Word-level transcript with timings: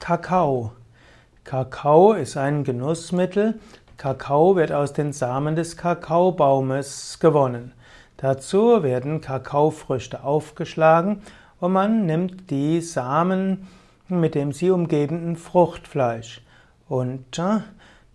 Kakao. 0.00 0.72
Kakao 1.44 2.14
ist 2.14 2.36
ein 2.36 2.64
Genussmittel. 2.64 3.60
Kakao 3.96 4.56
wird 4.56 4.72
aus 4.72 4.92
den 4.92 5.12
Samen 5.12 5.54
des 5.54 5.76
Kakaobaumes 5.76 7.18
gewonnen. 7.20 7.72
Dazu 8.16 8.82
werden 8.82 9.20
Kakaofrüchte 9.20 10.24
aufgeschlagen 10.24 11.22
und 11.60 11.72
man 11.72 12.06
nimmt 12.06 12.50
die 12.50 12.80
Samen 12.80 13.68
mit 14.10 14.34
dem 14.34 14.52
sie 14.52 14.70
umgebenden 14.70 15.36
Fruchtfleisch. 15.36 16.42
Und 16.88 17.40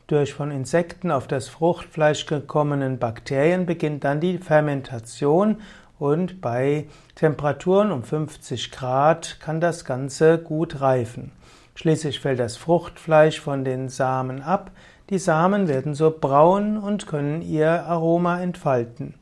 durch 0.07 0.33
von 0.33 0.51
Insekten 0.51 1.11
auf 1.11 1.27
das 1.27 1.47
Fruchtfleisch 1.47 2.25
gekommenen 2.25 2.99
Bakterien 2.99 3.65
beginnt 3.65 4.03
dann 4.03 4.19
die 4.19 4.37
Fermentation 4.37 5.61
und 5.97 6.41
bei 6.41 6.87
Temperaturen 7.15 7.91
um 7.91 8.03
50 8.03 8.71
Grad 8.71 9.39
kann 9.39 9.61
das 9.61 9.85
Ganze 9.85 10.37
gut 10.37 10.81
reifen. 10.81 11.31
Schließlich 11.75 12.19
fällt 12.19 12.39
das 12.39 12.57
Fruchtfleisch 12.57 13.39
von 13.39 13.63
den 13.63 13.89
Samen 13.89 14.41
ab. 14.41 14.71
Die 15.09 15.19
Samen 15.19 15.67
werden 15.67 15.93
so 15.93 16.09
braun 16.09 16.77
und 16.77 17.05
können 17.05 17.41
ihr 17.41 17.85
Aroma 17.85 18.41
entfalten. 18.41 19.13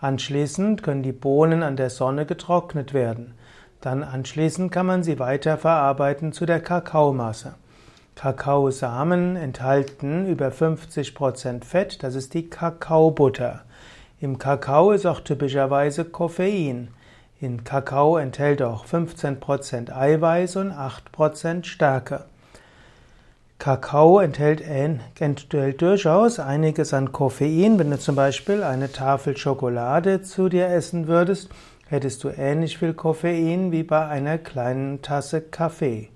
Anschließend 0.00 0.82
können 0.82 1.02
die 1.02 1.12
Bohnen 1.12 1.62
an 1.62 1.76
der 1.76 1.90
Sonne 1.90 2.26
getrocknet 2.26 2.92
werden. 2.92 3.34
Dann 3.80 4.02
anschließend 4.02 4.70
kann 4.70 4.86
man 4.86 5.02
sie 5.02 5.18
weiter 5.18 5.56
verarbeiten 5.56 6.32
zu 6.32 6.46
der 6.46 6.60
Kakaomasse. 6.60 7.54
Kakaosamen 8.14 9.36
enthalten 9.36 10.26
über 10.26 10.48
50% 10.48 11.64
Fett, 11.64 12.02
das 12.02 12.14
ist 12.14 12.34
die 12.34 12.48
Kakaobutter. 12.48 13.62
Im 14.20 14.38
Kakao 14.38 14.92
ist 14.92 15.06
auch 15.06 15.20
typischerweise 15.20 16.04
Koffein. 16.04 16.88
In 17.40 17.64
Kakao 17.64 18.16
enthält 18.16 18.62
auch 18.62 18.86
15% 18.86 19.92
Eiweiß 19.92 20.56
und 20.56 20.72
8% 20.72 21.64
Stärke. 21.64 22.24
Kakao 23.58 24.18
enthält, 24.20 24.60
enthält, 24.60 25.80
durchaus 25.80 26.38
einiges 26.38 26.92
an 26.92 27.12
Koffein. 27.12 27.78
Wenn 27.78 27.90
du 27.90 27.98
zum 27.98 28.14
Beispiel 28.14 28.62
eine 28.62 28.92
Tafel 28.92 29.36
Schokolade 29.36 30.22
zu 30.22 30.48
dir 30.48 30.68
essen 30.68 31.06
würdest, 31.06 31.50
hättest 31.88 32.24
du 32.24 32.28
ähnlich 32.28 32.78
viel 32.78 32.94
Koffein 32.94 33.72
wie 33.72 33.82
bei 33.82 34.06
einer 34.06 34.38
kleinen 34.38 35.02
Tasse 35.02 35.40
Kaffee. 35.40 36.10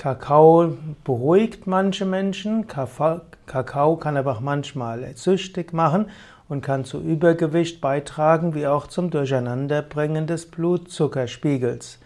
Kakao 0.00 0.78
beruhigt 1.04 1.66
manche 1.66 2.06
Menschen, 2.06 2.66
Kakao 2.66 3.96
kann 3.96 4.16
aber 4.16 4.32
auch 4.32 4.40
manchmal 4.40 5.14
süchtig 5.14 5.74
machen 5.74 6.06
und 6.48 6.62
kann 6.62 6.86
zu 6.86 7.02
Übergewicht 7.02 7.82
beitragen, 7.82 8.54
wie 8.54 8.66
auch 8.66 8.86
zum 8.86 9.10
Durcheinanderbringen 9.10 10.26
des 10.26 10.46
Blutzuckerspiegels. 10.46 11.98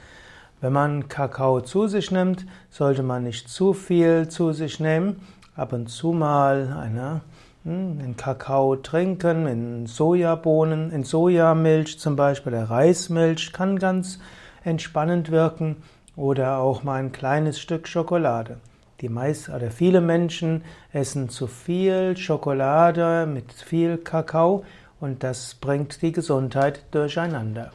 Wenn 0.61 0.73
man 0.73 1.09
Kakao 1.09 1.61
zu 1.61 1.86
sich 1.86 2.11
nimmt, 2.11 2.47
sollte 2.69 3.05
man 3.05 3.23
nicht 3.23 3.48
zu 3.48 3.73
viel 3.73 4.27
zu 4.27 4.51
sich 4.51 4.81
nehmen, 4.81 5.20
ab 5.55 5.73
und 5.73 5.86
zu 5.86 6.11
mal 6.11 6.77
eine, 6.77 7.20
hm, 7.62 8.01
einen 8.01 8.17
Kakao 8.17 8.75
trinken, 8.75 9.47
in 9.47 9.86
Sojabohnen, 9.86 10.91
in 10.91 11.05
Sojamilch 11.05 12.01
zum 12.01 12.17
Beispiel, 12.17 12.51
der 12.51 12.69
Reismilch 12.69 13.53
kann 13.53 13.79
ganz 13.79 14.19
entspannend 14.64 15.31
wirken 15.31 15.77
oder 16.17 16.59
auch 16.59 16.83
mal 16.83 17.01
ein 17.01 17.12
kleines 17.12 17.61
Stück 17.61 17.89
Schokolade. 17.89 18.59
Die 19.01 19.09
meisten 19.09 19.53
oder 19.53 19.70
viele 19.70 20.01
Menschen 20.01 20.62
essen 20.93 21.29
zu 21.29 21.47
viel 21.47 22.17
Schokolade 22.17 23.27
mit 23.27 23.53
viel 23.53 23.98
Kakao 23.98 24.65
und 25.01 25.23
das 25.23 25.55
bringt 25.55 26.01
die 26.03 26.12
Gesundheit 26.12 26.85
durcheinander. 26.92 27.73